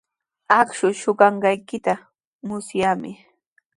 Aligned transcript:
Akshuu 0.59 0.93
suqanqaykita 1.01 1.93
musyaami. 2.47 3.11